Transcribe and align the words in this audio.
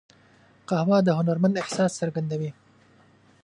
قهوه 0.69 0.97
د 1.03 1.09
هنرمند 1.17 1.59
احساس 1.61 1.91
څرګندوي 2.01 2.51